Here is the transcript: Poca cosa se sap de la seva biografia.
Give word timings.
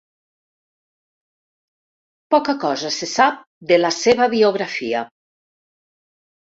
Poca 2.37 2.57
cosa 2.65 2.93
se 2.97 3.11
sap 3.15 3.47
de 3.73 3.81
la 3.83 3.95
seva 4.01 4.33
biografia. 4.37 5.07